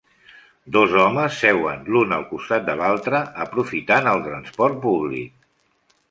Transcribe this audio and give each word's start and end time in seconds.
Dos 0.75 0.93
homes 1.01 1.35
seuen 1.41 1.83
l'un 1.95 2.15
al 2.15 2.25
costat 2.31 2.65
de 2.69 2.75
l'altre, 2.79 3.19
aprofitant 3.43 4.09
el 4.13 4.23
transport 4.29 4.81
públic. 4.87 5.45